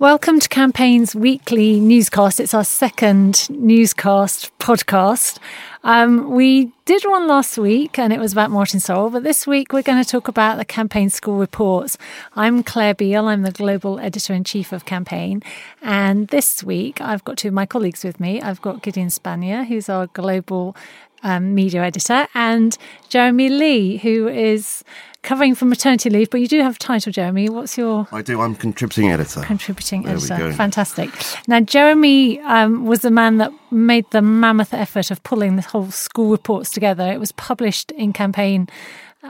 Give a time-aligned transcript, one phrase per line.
[0.00, 2.38] Welcome to Campaign's weekly newscast.
[2.38, 5.40] It's our second newscast podcast.
[5.82, 9.72] Um, we did one last week and it was about Martin Sorrell, but this week
[9.72, 11.98] we're going to talk about the Campaign School reports.
[12.36, 15.42] I'm Claire Beale, I'm the global editor in chief of Campaign.
[15.82, 18.40] And this week I've got two of my colleagues with me.
[18.40, 20.76] I've got Gideon Spanier, who's our global
[21.24, 22.78] um, media editor, and
[23.08, 24.84] Jeremy Lee, who is
[25.22, 27.48] covering for maternity leave, but you do have a title, Jeremy.
[27.48, 28.06] What's your?
[28.12, 28.40] I do.
[28.40, 29.42] I'm contributing editor.
[29.42, 30.52] Contributing there editor.
[30.52, 31.10] Fantastic.
[31.46, 35.90] Now, Jeremy um, was the man that made the mammoth effort of pulling the whole
[35.90, 37.10] school reports together.
[37.10, 38.68] It was published in Campaign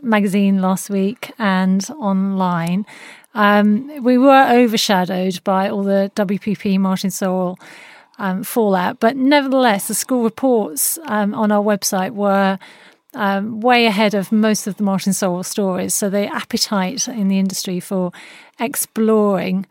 [0.02, 2.86] magazine last week and online.
[3.34, 7.56] Um, we were overshadowed by all the WPP Martin Sorrell
[8.18, 12.58] um, fallout, but nevertheless, the school reports um, on our website were
[13.14, 15.94] um, way ahead of most of the Martin Sorrell stories.
[15.94, 18.12] So the appetite in the industry for
[18.58, 19.66] exploring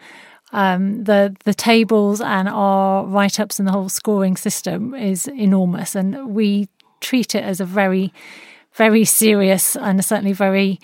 [0.53, 5.95] um, the the tables and our write ups and the whole scoring system is enormous,
[5.95, 6.69] and we
[7.01, 8.13] treat it as a very
[8.73, 10.79] very serious and certainly very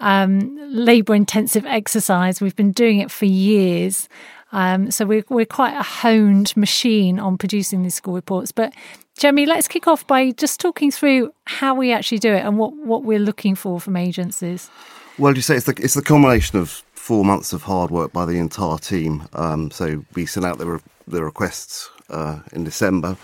[0.00, 2.40] um, labour intensive exercise.
[2.40, 4.08] We've been doing it for years.
[4.52, 8.52] Um, so we're, we're quite a honed machine on producing these school reports.
[8.52, 8.72] But
[9.18, 12.74] Jeremy, let's kick off by just talking through how we actually do it and what,
[12.76, 14.70] what we're looking for from agencies.
[15.18, 18.24] Well, you say it's the, it's the culmination of four months of hard work by
[18.24, 19.28] the entire team.
[19.32, 23.16] Um, so we sent out the, re- the requests uh, in December.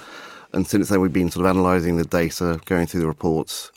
[0.53, 3.71] And since then, we've been sort of analysing the data, going through the reports,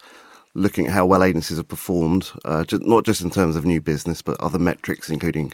[0.54, 3.82] looking at how well agencies have performed, uh, just, not just in terms of new
[3.82, 5.54] business, but other metrics, including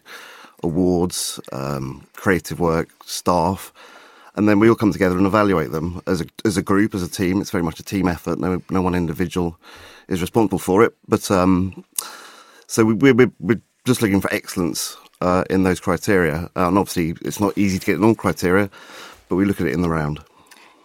[0.64, 3.74] awards, um, creative work, staff
[4.38, 7.02] and then we all come together and evaluate them as a as a group, as
[7.02, 7.42] a team.
[7.42, 8.40] It's very much a team effort.
[8.40, 9.60] No no one individual
[10.08, 10.96] is responsible for it.
[11.08, 11.84] But um,
[12.68, 17.16] so we, we're we're just looking for excellence uh, in those criteria, uh, and obviously
[17.28, 18.70] it's not easy to get in all criteria,
[19.28, 20.20] but we look at it in the round.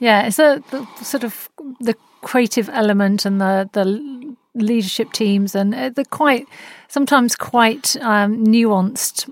[0.00, 5.90] Yeah, so the sort of the creative element and the the leadership teams and uh,
[5.90, 6.46] the quite
[6.88, 9.30] sometimes quite um, nuanced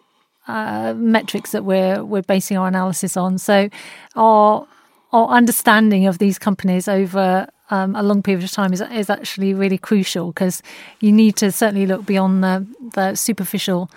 [0.51, 3.39] uh, metrics that we're we're basing our analysis on.
[3.39, 3.69] So
[4.17, 4.67] our
[5.13, 9.55] our understanding of these companies over um, a long period of time is is actually
[9.55, 10.63] really crucial because
[11.01, 13.91] you need to certainly look beyond the the superficial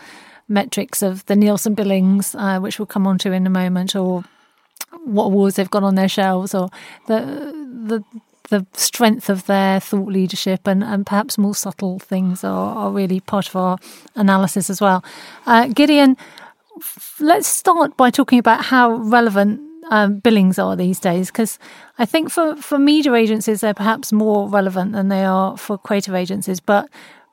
[0.47, 4.23] metrics of the Nielsen billings, uh, which we'll come on to in a moment, or
[5.05, 6.69] what awards they've got on their shelves, or
[7.07, 7.19] the
[7.87, 8.03] the
[8.49, 13.19] the strength of their thought leadership and, and perhaps more subtle things are, are really
[13.19, 13.77] part of our
[14.15, 15.03] analysis as well.
[15.45, 16.17] Uh, Gideon,
[17.19, 21.59] let's start by talking about how relevant um, billings are these days, because
[22.00, 26.16] I think for, for media agencies, they're perhaps more relevant than they are for creative
[26.16, 26.89] agencies, but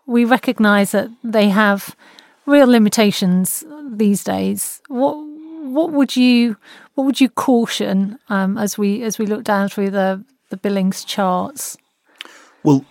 [0.06, 1.95] we recognize that they have
[2.47, 4.81] real limitations these days.
[4.89, 6.56] What what would you
[6.95, 11.05] what would you caution um, as we as we look down through the the billings
[11.05, 11.77] charts?
[12.65, 12.84] Well,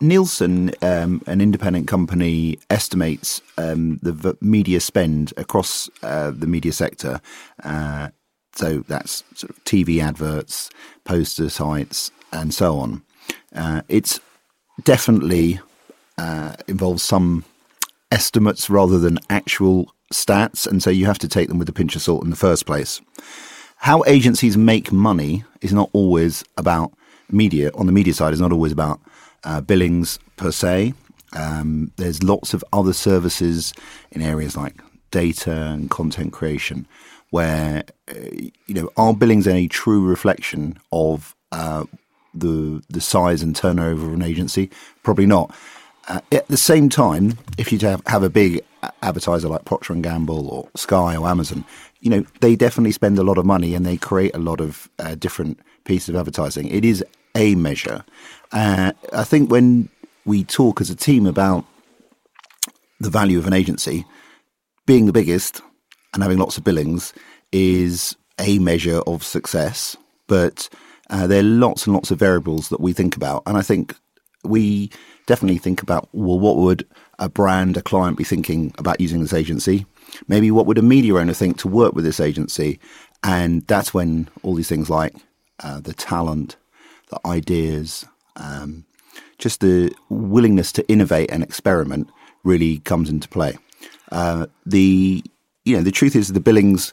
[0.00, 6.72] Nielsen, um, an independent company, estimates um, the v- media spend across uh, the media
[6.72, 7.20] sector.
[7.62, 8.08] Uh,
[8.54, 10.70] so that's sort of TV adverts,
[11.04, 13.02] poster sites, and so on.
[13.54, 14.20] Uh, it's
[14.82, 15.60] definitely
[16.18, 17.44] uh, involves some
[18.10, 21.96] estimates rather than actual stats, and so you have to take them with a pinch
[21.96, 23.00] of salt in the first place.
[23.78, 26.92] How agencies make money is not always about
[27.30, 27.70] media.
[27.74, 29.00] On the media side, is not always about
[29.44, 30.94] uh, billings per se.
[31.34, 33.72] Um, there's lots of other services
[34.12, 36.86] in areas like data and content creation
[37.30, 38.14] where uh,
[38.66, 41.84] you know are billings a true reflection of uh,
[42.34, 44.70] the the size and turnover of an agency?
[45.02, 45.54] Probably not.
[46.06, 48.60] Uh, at the same time, if you have, have a big
[49.02, 51.64] advertiser like Procter and Gamble or Sky or Amazon,
[52.00, 54.88] you know they definitely spend a lot of money and they create a lot of
[54.98, 56.68] uh, different pieces of advertising.
[56.68, 57.04] It is
[57.34, 58.04] a measure.
[58.52, 59.88] Uh, I think when
[60.24, 61.64] we talk as a team about
[63.00, 64.04] the value of an agency,
[64.86, 65.60] being the biggest
[66.12, 67.12] and having lots of billings
[67.52, 69.96] is a measure of success.
[70.26, 70.68] But
[71.10, 73.42] uh, there are lots and lots of variables that we think about.
[73.46, 73.94] And I think
[74.42, 74.90] we
[75.26, 76.86] definitely think about well, what would
[77.18, 79.86] a brand, a client be thinking about using this agency?
[80.28, 82.78] Maybe what would a media owner think to work with this agency?
[83.22, 85.14] And that's when all these things like
[85.60, 86.56] uh, the talent,
[87.10, 88.04] the ideas,
[88.36, 88.84] um,
[89.38, 92.08] just the willingness to innovate and experiment
[92.42, 93.58] really comes into play.
[94.12, 95.22] Uh, the
[95.64, 96.92] you know the truth is the billings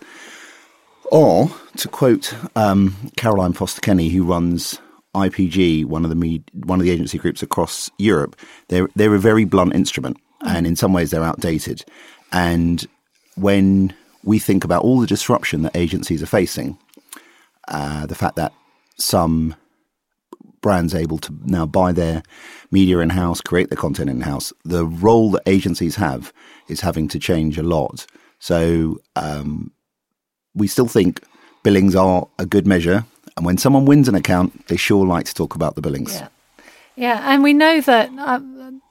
[1.11, 4.79] are, to quote um, Caroline Foster Kenny, who runs
[5.13, 8.35] IPG, one of the med- one of the agency groups across Europe,
[8.69, 11.83] they're they're a very blunt instrument, and in some ways they're outdated.
[12.31, 12.87] And
[13.35, 13.93] when
[14.23, 16.77] we think about all the disruption that agencies are facing,
[17.67, 18.53] uh, the fact that
[18.97, 19.55] some
[20.61, 22.23] brands able to now buy their
[22.71, 24.53] media in house, create their content in house.
[24.63, 26.31] The role that agencies have
[26.67, 28.05] is having to change a lot.
[28.39, 29.71] So um,
[30.55, 31.21] we still think
[31.63, 33.05] billings are a good measure.
[33.37, 36.13] And when someone wins an account, they sure like to talk about the billings.
[36.15, 36.27] Yeah,
[36.95, 38.09] yeah, and we know that.
[38.17, 38.81] Um,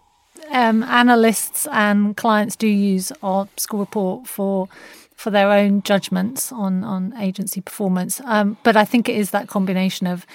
[0.50, 4.68] um, analysts and clients do use our score report for
[5.14, 8.20] for their own judgments on on agency performance.
[8.24, 10.26] Um, but I think it is that combination of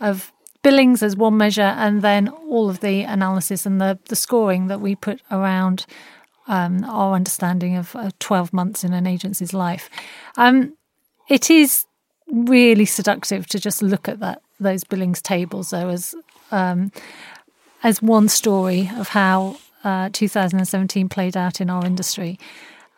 [0.00, 4.68] of billings as one measure, and then all of the analysis and the, the scoring
[4.68, 5.86] that we put around
[6.48, 9.88] um, our understanding of uh, 12 months in an agency's life.
[10.36, 10.74] Um,
[11.28, 11.86] it is
[12.30, 16.14] really seductive to just look at that those billings tables though as
[16.50, 16.92] um,
[17.82, 22.38] as one story of how uh, 2017 played out in our industry.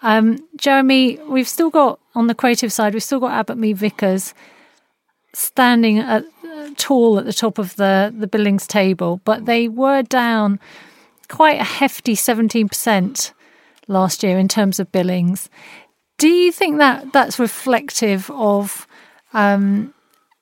[0.02, 4.34] Um, Jeremy, we've still got on the creative side, we've still got Abbott Mead Vickers
[5.32, 6.24] standing at,
[6.74, 10.58] tall at the top of the, the billings table, but they were down
[11.28, 13.32] quite a hefty 17%
[13.88, 15.48] last year in terms of billings.
[16.18, 18.86] Do you think that that's reflective of
[19.32, 19.92] um,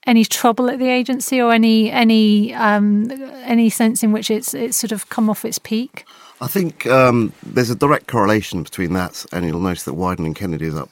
[0.07, 3.11] any trouble at the agency or any any um,
[3.45, 6.05] any sense in which it's it's sort of come off its peak?
[6.41, 10.37] I think um, there's a direct correlation between that, and you'll notice that Wieden and
[10.37, 10.91] Kennedy is up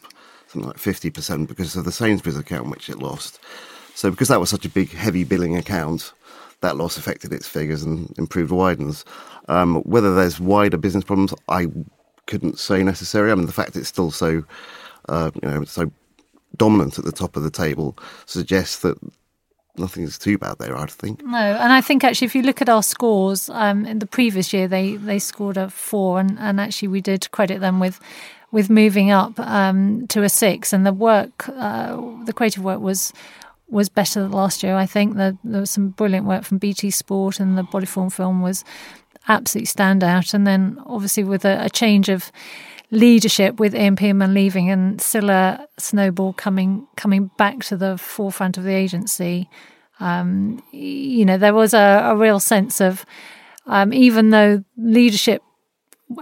[0.50, 3.38] something like 50% because of the Sainsbury's account which it lost.
[4.00, 6.14] So because that was such a big, heavy billing account,
[6.62, 9.04] that loss affected its figures and improved Wieden's.
[9.46, 11.66] Um, whether there's wider business problems, I
[12.26, 13.30] couldn't say necessarily.
[13.30, 14.42] I mean, the fact it's still so,
[15.10, 15.92] uh, you know, so
[16.56, 17.94] dominant at the top of the table
[18.24, 18.96] suggests that
[19.76, 21.22] nothing's too bad there, I think.
[21.22, 24.50] No, and I think actually, if you look at our scores um, in the previous
[24.54, 28.00] year, they they scored a four, and, and actually we did credit them with
[28.50, 33.12] with moving up um, to a six, and the work, uh, the creative work was
[33.70, 34.76] was better than last year.
[34.76, 38.42] I think that there was some brilliant work from BT Sport, and the Bodyform film
[38.42, 38.64] was
[39.28, 40.34] absolutely standout.
[40.34, 42.32] And then obviously with a, a change of
[42.90, 48.64] leadership with Ian Pearman leaving and Cilla Snowball coming coming back to the forefront of
[48.64, 49.48] the agency,
[50.00, 53.04] um, you know there was a, a real sense of
[53.66, 55.42] um, even though leadership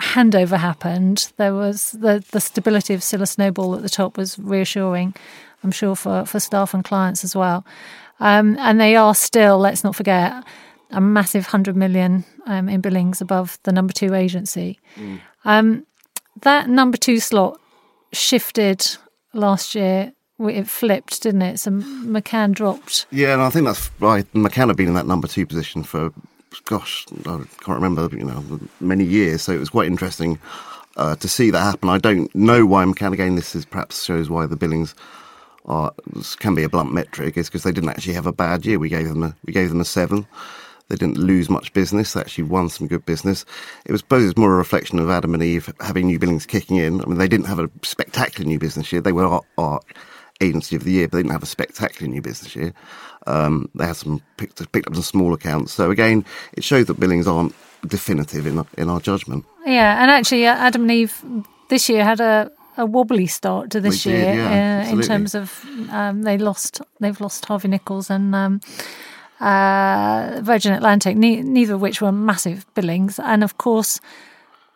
[0.00, 5.14] handover happened, there was the the stability of Cilla Snowball at the top was reassuring.
[5.62, 7.64] I'm sure for, for staff and clients as well.
[8.20, 10.44] Um, and they are still, let's not forget,
[10.90, 14.78] a massive 100 million um, in billings above the number two agency.
[14.96, 15.20] Mm.
[15.44, 15.86] Um,
[16.42, 17.60] that number two slot
[18.12, 18.86] shifted
[19.32, 20.12] last year.
[20.40, 21.58] It flipped, didn't it?
[21.58, 23.06] So McCann dropped.
[23.10, 24.24] Yeah, and I think that's right.
[24.34, 26.12] McCann had been in that number two position for,
[26.64, 29.42] gosh, I can't remember, you know, many years.
[29.42, 30.38] So it was quite interesting
[30.96, 31.88] uh, to see that happen.
[31.88, 34.94] I don't know why McCann, again, this is perhaps shows why the billings
[35.68, 35.92] are,
[36.38, 38.78] can be a blunt metric is because they didn't actually have a bad year.
[38.78, 40.26] We gave them a we gave them a seven.
[40.88, 42.14] They didn't lose much business.
[42.14, 43.44] They actually won some good business.
[43.84, 46.78] It was suppose it's more a reflection of Adam and Eve having new billings kicking
[46.78, 47.02] in.
[47.02, 49.02] I mean, they didn't have a spectacular new business year.
[49.02, 49.80] They were our, our
[50.40, 52.72] agency of the year, but they didn't have a spectacular new business year.
[53.26, 55.72] Um, they had some picked, picked up some small accounts.
[55.74, 56.24] So again,
[56.54, 57.54] it shows that billings aren't
[57.86, 59.44] definitive in in our judgment.
[59.66, 61.22] Yeah, and actually, uh, Adam and Eve
[61.68, 65.64] this year had a a wobbly start to this year yeah, uh, in terms of
[65.90, 68.60] um, they lost they've lost Harvey Nichols and um,
[69.40, 74.00] uh, Virgin Atlantic, ne- neither of which were massive billings, and of course.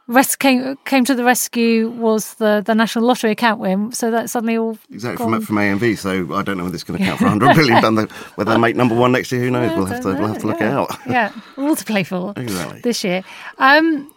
[0.08, 4.28] Rest came came to the rescue was the, the national lottery account win, so that
[4.28, 5.96] suddenly all exactly from, from AMV.
[5.96, 8.58] So I don't know whether it's going to count for 100 billion, but whether they
[8.58, 9.74] make number one next year, who knows?
[9.76, 10.76] we'll have to we'll have to look yeah.
[10.76, 10.90] out.
[11.06, 12.80] yeah, all to play for exactly.
[12.80, 13.22] this year.
[13.58, 14.12] Um,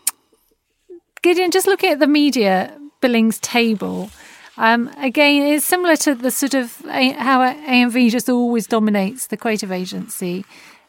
[1.21, 2.75] Gideon, just looking at the media
[3.05, 4.09] billings table.
[4.57, 9.71] Um, again, it's similar to the sort of how AMV just always dominates the creative
[9.71, 10.43] agency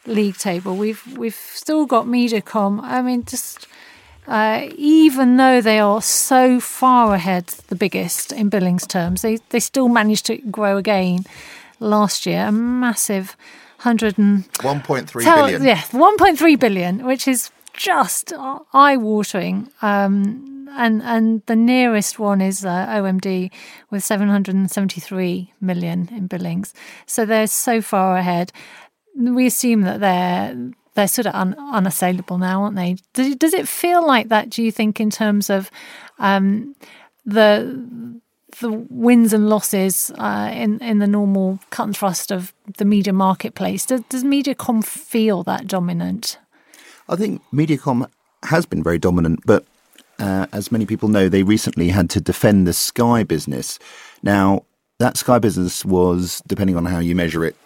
[0.06, 0.76] league table.
[0.76, 2.80] We've we've still got Mediacom.
[2.82, 3.66] I mean, just
[4.26, 9.60] uh, even though they are so far ahead, the biggest in billings terms, they they
[9.60, 11.24] still managed to grow again
[11.80, 12.46] last year.
[12.46, 13.36] A massive
[13.78, 15.62] hundred and one point three billion.
[15.62, 18.32] Yeah, one point three billion, which is just
[18.72, 19.68] eye watering.
[19.82, 23.50] Um, and and the nearest one is uh, OMD
[23.90, 26.74] with 773 million in billings.
[27.06, 28.52] So they're so far ahead.
[29.16, 30.56] We assume that they're
[30.94, 32.96] they're sort of un, unassailable now, aren't they?
[33.12, 34.50] Does, does it feel like that?
[34.50, 35.70] Do you think in terms of
[36.18, 36.74] um,
[37.24, 38.20] the
[38.60, 43.12] the wins and losses uh, in in the normal cut and thrust of the media
[43.12, 43.86] marketplace?
[43.86, 46.38] Does, does MediaCom feel that dominant?
[47.08, 48.08] I think MediaCom
[48.44, 49.64] has been very dominant, but
[50.18, 53.78] uh, as many people know, they recently had to defend the Sky business.
[54.22, 54.64] Now,
[54.98, 57.56] that Sky business was, depending on how you measure it,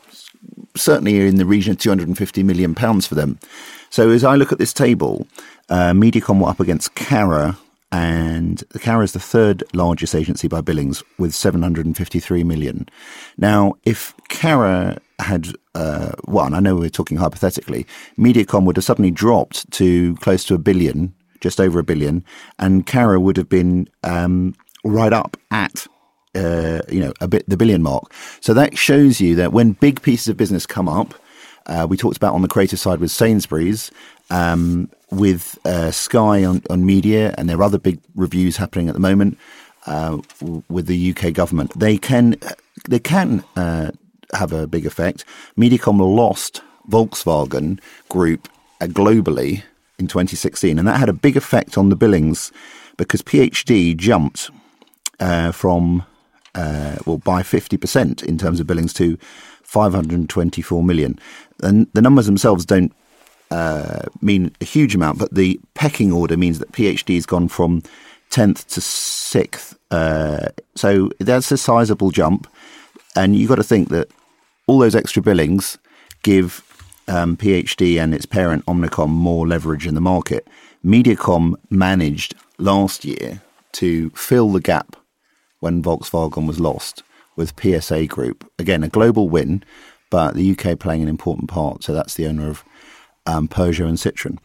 [0.76, 3.38] certainly in the region of 250 million pounds for them.
[3.90, 5.26] So as I look at this table,
[5.69, 7.57] uh, Mediacom were up against Carat,
[7.92, 12.88] and Carat is the third largest agency by billings with 753 million.
[13.37, 19.11] Now, if Carat had uh, won, I know we're talking hypothetically, Mediacom would have suddenly
[19.11, 22.25] dropped to close to a billion, just over a billion,
[22.59, 24.54] and Carat would have been um,
[24.85, 25.87] right up at
[26.35, 28.12] uh, you know, a bit the billion mark.
[28.40, 31.14] So that shows you that when big pieces of business come up,
[31.66, 33.90] uh, we talked about on the creative side with Sainsbury's,
[34.30, 38.94] um, with uh, Sky on, on media, and there are other big reviews happening at
[38.94, 39.38] the moment
[39.87, 40.18] uh,
[40.68, 41.78] with the UK government.
[41.78, 42.37] They can
[42.88, 43.90] they can uh,
[44.32, 45.25] have a big effect.
[45.56, 48.49] Mediacom lost Volkswagen Group
[48.80, 49.64] uh, globally
[50.00, 52.52] in 2016, and that had a big effect on the billings
[52.97, 54.50] because PhD jumped
[55.21, 56.04] uh, from
[56.54, 59.16] uh, well by 50% in terms of billings to
[59.62, 61.19] 524 million.
[61.62, 62.92] And the numbers themselves don't
[63.50, 67.83] uh, mean a huge amount, but the pecking order means that PhD has gone from
[68.30, 69.76] 10th to 6th.
[69.90, 72.47] Uh, so that's a sizable jump.
[73.16, 74.09] And you've got to think that
[74.66, 75.78] all those extra billings
[76.23, 76.62] give
[77.09, 80.47] um, PhD and its parent Omnicom more leverage in the market.
[80.85, 83.42] Mediacom managed last year
[83.73, 84.97] to fill the gap
[85.61, 87.02] when Volkswagen was lost
[87.37, 88.50] with PSA Group.
[88.59, 89.62] Again, a global win,
[90.11, 91.85] but the UK playing an important part.
[91.85, 92.64] So that's the owner of
[93.26, 94.38] um, Peugeot and Citroën.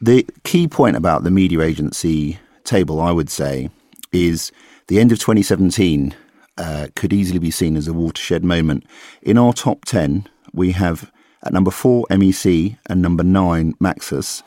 [0.00, 3.70] The key point about the media agency table, I would say,
[4.12, 4.52] is
[4.86, 6.14] the end of 2017
[6.56, 8.84] uh, could easily be seen as a watershed moment.
[9.22, 11.10] In our top 10, we have
[11.42, 14.42] at number four MEC and number nine Maxus.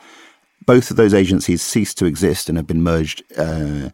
[0.66, 3.90] Both of those agencies ceased to exist and have been merged uh,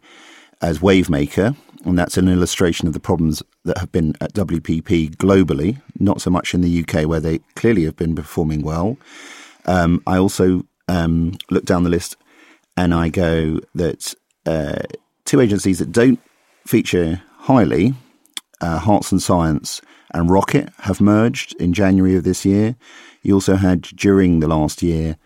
[0.61, 5.81] as Wavemaker, and that's an illustration of the problems that have been at WPP globally,
[5.99, 8.97] not so much in the UK where they clearly have been performing well.
[9.65, 12.17] Um, I also um, look down the list
[12.75, 14.13] and I go that
[14.45, 14.83] uh,
[15.25, 16.19] two agencies that don't
[16.65, 17.93] feature highly,
[18.61, 22.75] uh, Hearts and Science and Rocket, have merged in January of this year.
[23.21, 25.17] You also had during the last year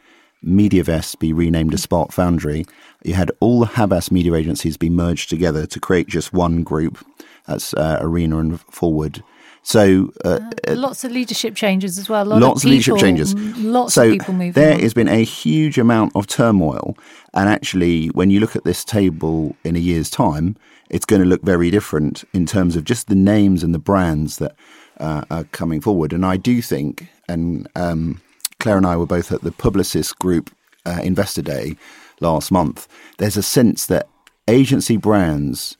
[0.46, 2.66] MediaVest be renamed as Spark Foundry.
[3.04, 7.06] You had all the Havas media agencies be merged together to create just one group.
[7.48, 9.24] That's uh, Arena and Forward.
[9.63, 12.25] So uh, uh, lots of leadership changes as well.
[12.25, 13.34] lots of, people, leadership changes.
[13.58, 14.51] Lots so of people moving.
[14.51, 14.79] There on.
[14.82, 16.98] has been a huge amount of turmoil,
[17.34, 20.58] and actually, when you look at this table in a year's time,
[20.89, 24.38] it's going to look very different in terms of just the names and the brands
[24.38, 24.55] that
[25.00, 26.12] uh, are coming forward.
[26.12, 28.22] And I do think, and um,
[28.60, 30.53] Claire and I were both at the Publicis Group
[30.86, 31.77] uh, Investor Day
[32.20, 32.88] last month.
[33.17, 34.08] There's a sense that
[34.48, 35.77] agency brands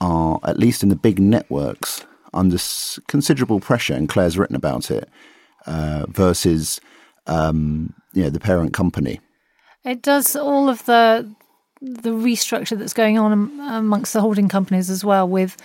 [0.00, 2.04] are, at least in the big networks,
[2.34, 2.58] under
[3.06, 5.08] considerable pressure, and Claire's written about it,
[5.66, 6.80] uh, versus
[7.26, 9.20] um, you know the parent company.
[9.84, 11.28] It does all of the
[11.80, 13.32] the restructure that's going on
[13.70, 15.56] amongst the holding companies as well, with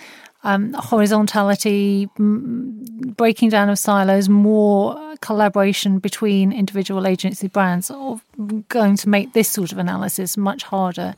[0.44, 8.20] um, horizontality, breaking down of silos, more collaboration between individual agency brands, are
[8.68, 11.14] going to make this sort of analysis much harder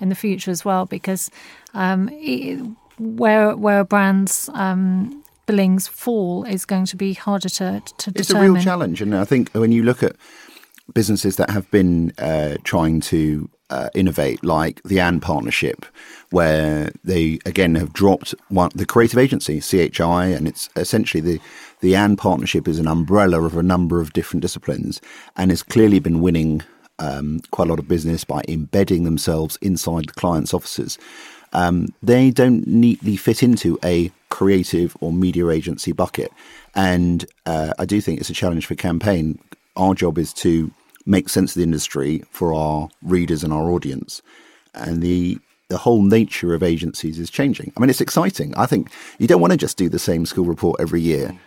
[0.00, 1.30] in the future as well, because
[1.74, 2.64] um, it,
[2.98, 8.28] where where a brand's um, billings fall is going to be harder to to it's
[8.28, 8.50] determine.
[8.50, 10.16] a real challenge, and I think when you look at
[10.94, 15.84] businesses that have been uh, trying to uh, innovate, like the AND partnership,
[16.30, 21.40] where they again have dropped one, the creative agency CHI, and it's essentially the
[21.80, 25.00] the AND partnership is an umbrella of a number of different disciplines,
[25.36, 26.62] and has clearly been winning
[26.98, 30.98] um, quite a lot of business by embedding themselves inside the clients' offices.
[31.52, 36.32] Um, they don't neatly fit into a creative or media agency bucket,
[36.74, 39.38] and uh, I do think it's a challenge for campaign.
[39.76, 40.70] Our job is to
[41.08, 44.22] make sense of the industry for our readers and our audience.
[44.74, 45.38] And the
[45.68, 47.72] the whole nature of agencies is changing.
[47.76, 48.54] I mean, it's exciting.
[48.56, 51.38] I think you don't want to just do the same school report every year.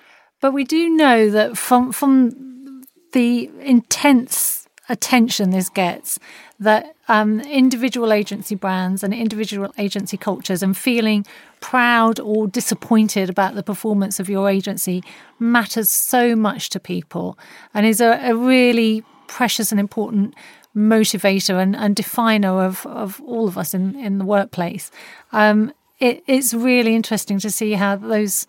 [0.41, 4.60] But we do know that from from the intense
[4.91, 6.19] attention this gets,
[6.59, 11.25] that um, individual agency brands and individual agency cultures and feeling
[11.61, 15.03] proud or disappointed about the performance of your agency
[15.39, 17.37] matters so much to people
[17.73, 20.35] and is a, a really precious and important
[20.75, 24.91] motivator and, and definer of, of all of us in, in the workplace.
[25.31, 28.47] Um, it, it's really interesting to see how those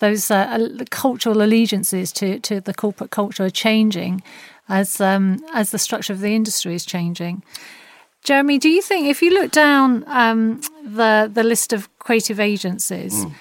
[0.00, 4.22] those uh, cultural allegiances to, to the corporate culture are changing
[4.68, 7.42] as um, as the structure of the industry is changing.
[8.22, 13.24] Jeremy, do you think if you look down um, the the list of creative agencies,
[13.24, 13.32] mm.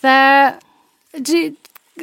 [0.00, 0.58] there
[1.20, 1.56] do,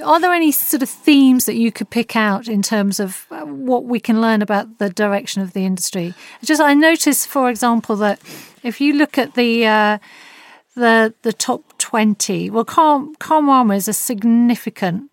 [0.04, 3.46] are there any sort of themes that you could pick out in terms of uh,
[3.46, 6.14] what we can learn about the direction of the industry?
[6.44, 8.20] Just I noticed, for example, that
[8.64, 9.98] if you look at the uh,
[10.76, 15.12] the the top twenty, well, Karmarama is a significant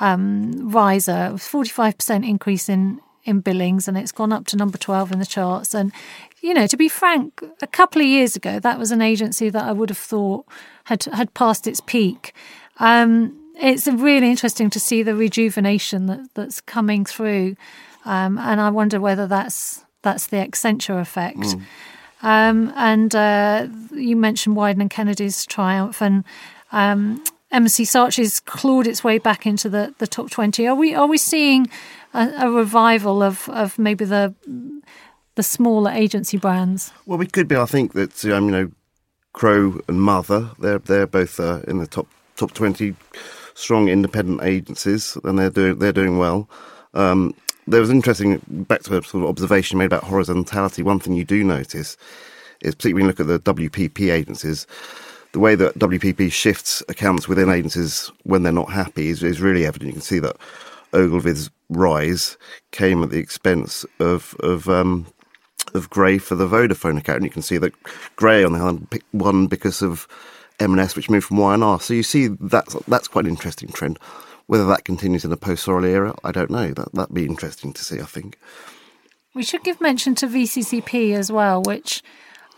[0.00, 4.78] um, riser, forty five percent increase in in billings, and it's gone up to number
[4.78, 5.74] twelve in the charts.
[5.74, 5.92] And
[6.42, 9.64] you know, to be frank, a couple of years ago, that was an agency that
[9.70, 10.44] I would have thought
[10.84, 12.32] had had passed its peak.
[12.78, 17.56] Um, it's really interesting to see the rejuvenation that, that's coming through,
[18.04, 21.38] um, and I wonder whether that's that's the Accenture effect.
[21.38, 21.62] Mm.
[22.22, 26.24] Um, and uh, you mentioned Wieden and Kennedy's triumph, and
[26.72, 30.66] um, Saatchi's clawed its way back into the, the top twenty.
[30.66, 31.68] Are we are we seeing
[32.14, 34.34] a, a revival of, of maybe the
[35.34, 36.92] the smaller agency brands?
[37.06, 37.56] Well, we could be.
[37.56, 38.70] I think that um, you know,
[39.32, 42.94] Krow and Mother, they're they're both uh, in the top top twenty
[43.54, 46.48] strong independent agencies, and they're doing they're doing well.
[46.92, 47.34] Um,
[47.70, 50.82] there was interesting back to a sort of observation made about horizontality.
[50.82, 51.96] One thing you do notice
[52.60, 54.66] is, particularly when you look at the WPP agencies,
[55.32, 59.64] the way that WPP shifts accounts within agencies when they're not happy is, is really
[59.64, 59.88] evident.
[59.88, 60.36] You can see that
[60.92, 62.36] Ogilvy's rise
[62.72, 65.06] came at the expense of of um,
[65.74, 67.18] of Grey for the Vodafone account.
[67.18, 67.72] And you can see that
[68.16, 70.08] Grey on the other hand won because of
[70.58, 71.80] M&S, which moved from Y&R.
[71.80, 73.98] So you see that's that's quite an interesting trend.
[74.50, 76.72] Whether that continues in the post-Sorrell era, I don't know.
[76.72, 78.00] That that'd be interesting to see.
[78.00, 78.36] I think
[79.32, 82.02] we should give mention to VCCP as well, which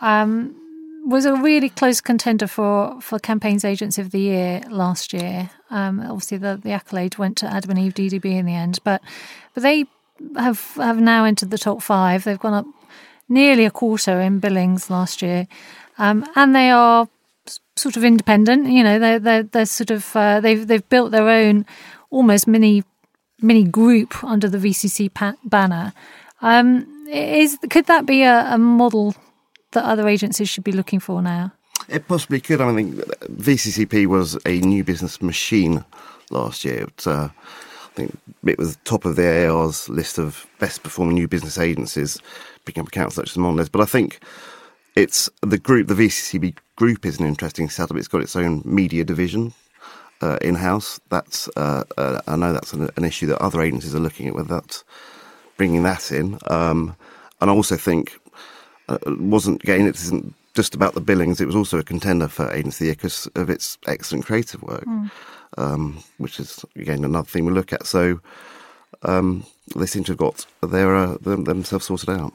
[0.00, 0.56] um,
[1.04, 5.50] was a really close contender for for Campaigns Agency of the Year last year.
[5.68, 9.02] Um, obviously, the, the accolade went to Adam and Eve DDB in the end, but
[9.52, 9.84] but they
[10.36, 12.24] have have now entered the top five.
[12.24, 12.66] They've gone up
[13.28, 15.46] nearly a quarter in billings last year,
[15.98, 17.06] um, and they are
[17.76, 18.68] sort of independent.
[18.68, 21.66] You know, they're they're, they're sort of uh, they've they've built their own
[22.10, 22.84] almost mini
[23.40, 25.92] mini group under the VCC pa- banner.
[26.40, 29.14] Um, is could that be a, a, model
[29.72, 31.52] that other agencies should be looking for now?
[31.88, 32.60] It possibly could.
[32.60, 35.84] I mean, VCCP was a new business machine
[36.30, 36.88] last year.
[37.04, 41.58] Uh, I think it was top of the AAR's list of best performing new business
[41.58, 42.18] agencies,
[42.64, 43.70] picking up accounts such as Mondelez.
[43.70, 44.20] But I think
[44.94, 47.96] it's the group, the VCCP group is an interesting setup.
[47.96, 49.54] It's got its own media division
[50.20, 51.00] uh, in house.
[51.08, 54.34] That's uh, uh, I know that's an, an, issue that other agencies are looking at.
[54.34, 54.84] Whether that's
[55.56, 56.96] bringing that in, um,
[57.40, 58.18] and I also think
[58.88, 61.40] uh, wasn't again it isn't just about the billings.
[61.40, 65.10] It was also a contender for agency because of its excellent creative work, mm.
[65.56, 67.86] um, which is again another thing we look at.
[67.86, 68.20] So
[69.02, 72.32] um, they seem to have got their uh, themselves sorted out.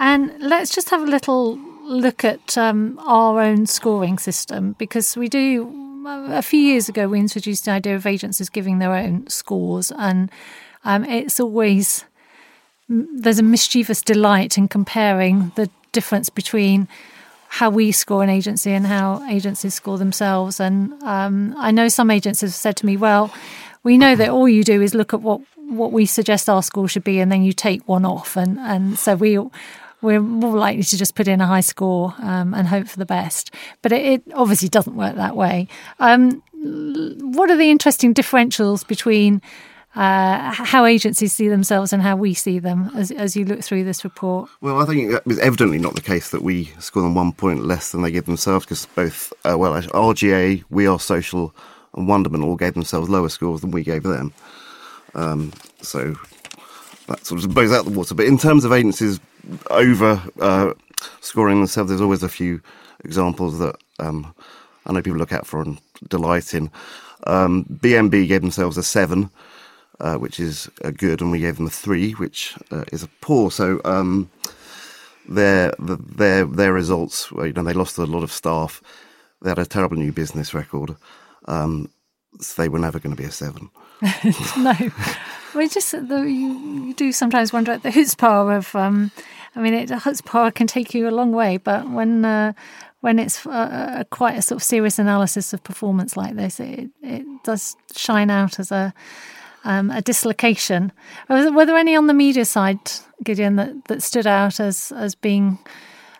[0.00, 1.58] And let's just have a little
[1.88, 5.74] look at um, our own scoring system because we do.
[6.06, 10.30] A few years ago, we introduced the idea of agencies giving their own scores, and
[10.84, 12.04] um, it's always
[12.88, 16.88] there's a mischievous delight in comparing the difference between
[17.48, 20.60] how we score an agency and how agencies score themselves.
[20.60, 23.30] And um, I know some agencies have said to me, "Well,
[23.82, 26.88] we know that all you do is look at what what we suggest our score
[26.88, 29.38] should be, and then you take one off, and and so we
[30.00, 33.06] we're more likely to just put in a high score um, and hope for the
[33.06, 33.52] best.
[33.82, 35.68] But it, it obviously doesn't work that way.
[35.98, 39.42] Um, what are the interesting differentials between
[39.94, 43.84] uh, how agencies see themselves and how we see them as, as you look through
[43.84, 44.48] this report?
[44.60, 47.64] Well, I think it was evidently not the case that we score them one point
[47.64, 51.54] less than they give themselves because both, uh, well, RGA, We Are Social,
[51.94, 54.32] and Wunderman all gave themselves lower scores than we gave them.
[55.14, 56.14] Um, so
[57.08, 58.14] that sort of blows out the water.
[58.14, 59.18] But in terms of agencies
[59.70, 60.74] over uh,
[61.20, 62.60] scoring themselves, there's always a few
[63.04, 64.34] examples that um,
[64.86, 66.70] I know people look out for and delight in.
[67.26, 69.30] Um, BMB gave themselves a seven,
[70.00, 73.08] uh, which is a good, and we gave them a three, which uh, is a
[73.20, 73.50] poor.
[73.50, 74.30] So um,
[75.28, 78.82] their their their results, you know, they lost a lot of staff.
[79.42, 80.96] They had a terrible new business record.
[81.46, 81.90] Um,
[82.40, 83.70] so they were never going to be a seven.
[84.56, 84.72] no,
[85.54, 88.74] we just the, you, you, do sometimes wonder at the chutzpah of.
[88.74, 89.10] Um,
[89.56, 92.52] I mean, it, chutzpah can take you a long way, but when uh,
[93.00, 97.24] when it's uh, quite a sort of serious analysis of performance like this, it it
[97.44, 98.92] does shine out as a
[99.64, 100.92] um, a dislocation.
[101.28, 102.78] Were there any on the media side,
[103.22, 105.58] Gideon, that, that stood out as as being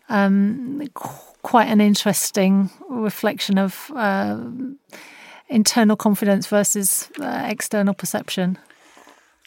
[0.08, 0.88] um,
[1.42, 4.40] quite an interesting reflection of uh,
[5.48, 8.58] internal confidence versus uh, external perception?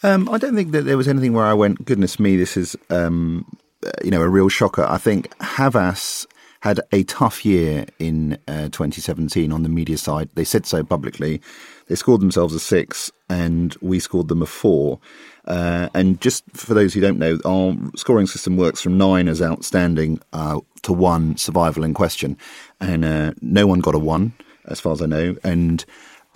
[0.02, 2.76] Um, I don't think that there was anything where I went, goodness me, this is
[2.90, 3.46] um,
[4.02, 4.84] you know, a real shocker.
[4.84, 6.26] I think Havas
[6.60, 10.28] had a tough year in uh, 2017 on the media side.
[10.34, 11.40] They said so publicly.
[11.88, 15.00] They scored themselves a six, and we scored them a four.
[15.44, 19.42] Uh, and just for those who don't know, our scoring system works from nine as
[19.42, 22.36] outstanding uh, to one survival in question,
[22.80, 24.32] and uh, no one got a one
[24.66, 25.36] as far as I know.
[25.42, 25.84] And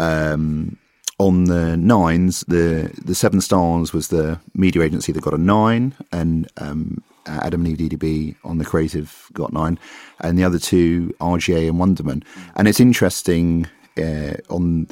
[0.00, 0.76] um,
[1.18, 5.94] on the nines, the the seven stars was the media agency that got a nine,
[6.12, 9.78] and um, Adam and Eve DDB on the creative got nine,
[10.20, 12.22] and the other two RGA and Wunderman.
[12.54, 14.88] And it's interesting uh, on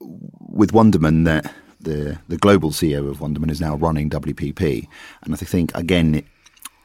[0.00, 4.88] with Wunderman that the the global CEO of Wunderman is now running WPP,
[5.22, 6.24] and I think again,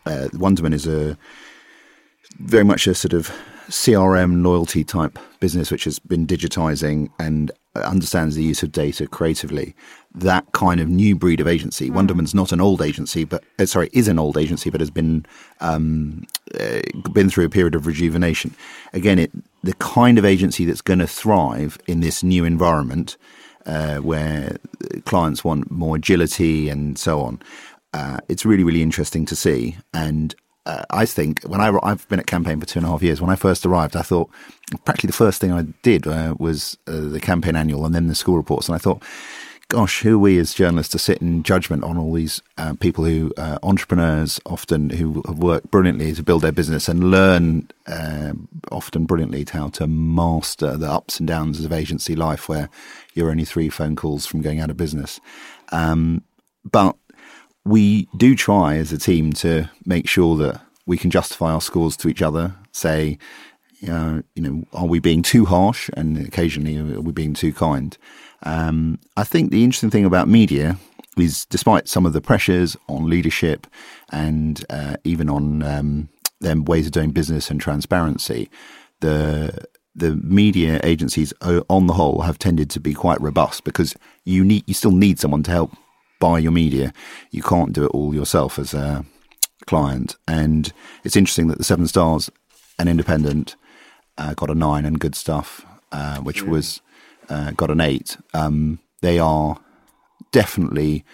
[0.05, 1.17] uh, Wunderman is a
[2.39, 3.31] very much a sort of
[3.69, 7.51] CRM loyalty type business, which has been digitizing and
[7.85, 9.75] understands the use of data creatively.
[10.13, 11.89] That kind of new breed of agency.
[11.89, 11.93] Mm.
[11.93, 15.25] Wunderman's not an old agency, but uh, sorry, is an old agency, but has been
[15.59, 16.25] um,
[16.59, 16.81] uh,
[17.13, 18.55] been through a period of rejuvenation.
[18.93, 19.31] Again, it
[19.63, 23.17] the kind of agency that's going to thrive in this new environment
[23.65, 24.57] uh, where
[25.05, 27.41] clients want more agility and so on.
[27.93, 29.77] Uh, it's really, really interesting to see.
[29.93, 30.35] And
[30.69, 33.19] uh, I think when I, I've been at campaign for two and a half years,
[33.19, 34.29] when I first arrived, I thought
[34.85, 38.13] practically the first thing I did uh, was uh, the campaign annual and then the
[38.13, 38.67] school reports.
[38.67, 39.01] And I thought,
[39.69, 43.03] gosh, who are we as journalists to sit in judgment on all these uh, people
[43.03, 48.33] who, uh, entrepreneurs often, who have worked brilliantly to build their business and learn uh,
[48.71, 52.69] often brilliantly how to master the ups and downs of agency life where
[53.15, 55.19] you're only three phone calls from going out of business.
[55.71, 56.23] Um,
[56.63, 56.95] but
[57.65, 61.95] we do try as a team to make sure that we can justify our scores
[61.97, 63.17] to each other, say,
[63.87, 65.89] uh, you know, are we being too harsh?
[65.95, 67.97] And occasionally, are we being too kind?
[68.43, 70.77] Um, I think the interesting thing about media
[71.17, 73.67] is, despite some of the pressures on leadership
[74.11, 76.09] and uh, even on um,
[76.41, 78.49] their ways of doing business and transparency,
[79.01, 84.45] the the media agencies, on the whole, have tended to be quite robust because you
[84.45, 85.71] need you still need someone to help
[86.19, 86.93] buy your media.
[87.31, 89.05] You can't do it all yourself as a
[89.65, 90.15] client.
[90.27, 90.71] And
[91.03, 92.29] it's interesting that the Seven Stars,
[92.77, 93.55] an independent,
[94.17, 96.81] uh, got a nine and Goodstuff, uh, which was
[97.29, 98.17] uh, got an eight.
[98.33, 99.57] Um, they are
[100.31, 101.05] definitely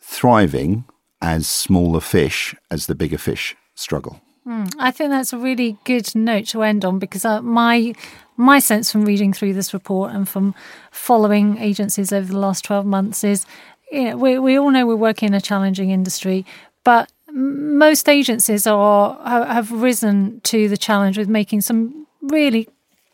[0.00, 0.84] thriving
[1.20, 4.20] as smaller fish as the bigger fish struggle.
[4.46, 7.94] Mm, I think that's a really good note to end on because uh, my
[8.36, 10.54] my sense from reading through this report and from
[10.92, 13.44] following agencies over the last twelve months is
[13.92, 16.44] we, we all know we're working in a challenging industry,
[16.84, 22.68] but most agencies are have risen to the challenge with making some really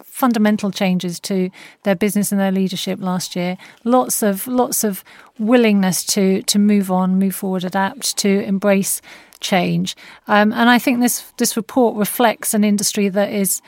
[0.05, 1.51] fundamental changes to
[1.85, 3.57] their business and their leadership last year.
[3.85, 5.03] Lots of lots of
[5.39, 9.01] willingness to to move on, move forward, adapt, to embrace
[9.41, 9.97] change.
[10.29, 13.61] Um, and I think this this report reflects an industry that is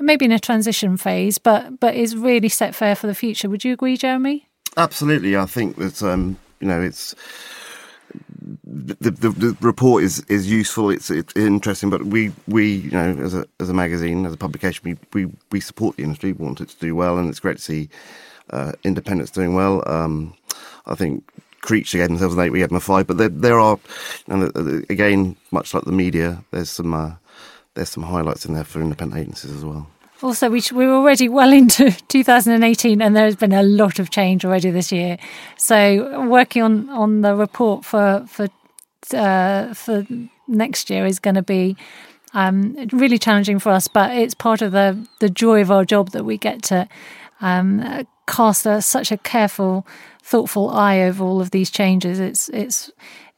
[0.00, 3.48] maybe in a transition phase, but but is really set fair for the future.
[3.48, 4.48] Would you agree, Jeremy?
[4.76, 5.36] Absolutely.
[5.36, 7.14] I think that um, you know, it's
[8.64, 10.90] the, the, the report is, is useful.
[10.90, 14.38] It's it's interesting, but we, we you know as a as a magazine as a
[14.38, 16.32] publication we, we, we support the industry.
[16.32, 17.90] We want it to do well, and it's great to see
[18.50, 18.72] uh,
[19.32, 19.82] doing well.
[19.88, 20.34] Um,
[20.86, 21.24] I think
[21.62, 22.50] Creech gave themselves an eight.
[22.52, 23.78] We gave them a five, but there there are
[24.28, 27.14] and again much like the media, there's some uh,
[27.74, 29.88] there's some highlights in there for independent agencies as well.
[30.22, 34.44] Also, we we're already well into 2018, and there has been a lot of change
[34.44, 35.18] already this year.
[35.56, 38.48] So, working on, on the report for for
[39.14, 40.06] uh, for
[40.46, 41.76] next year is going to be
[42.34, 43.88] um, really challenging for us.
[43.88, 46.88] But it's part of the the joy of our job that we get to
[47.40, 49.86] um, cast a, such a careful,
[50.22, 52.18] thoughtful eye over all of these changes.
[52.20, 52.90] It's it's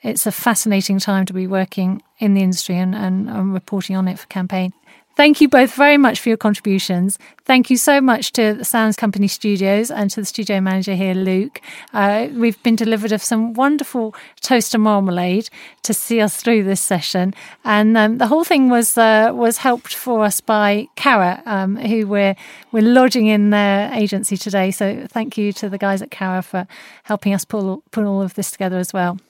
[0.03, 4.07] it's a fascinating time to be working in the industry and, and, and reporting on
[4.07, 4.75] it for campaign.
[5.17, 7.21] Thank you both very much for your contributions.
[7.45, 11.15] Thank you so much to the Sounds Company Studios and to the studio manager here,
[11.15, 11.61] Luke.
[11.93, 15.51] Uh, we've been delivered of some wonderful toast and marmalade
[15.85, 17.33] to see us through this session,
[17.65, 22.09] and um, the whole thing was uh, was helped for us by Carat, um, who
[22.09, 22.35] we're
[22.73, 24.73] we're lodging in their agency today.
[24.73, 26.67] So thank you to the guys at Carat for
[27.05, 29.21] helping us pull put all of this together as well.